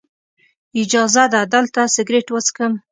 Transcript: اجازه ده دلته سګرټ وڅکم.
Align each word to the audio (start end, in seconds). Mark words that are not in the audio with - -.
اجازه 0.81 1.23
ده 1.33 1.41
دلته 1.53 1.81
سګرټ 1.95 2.27
وڅکم. 2.31 2.71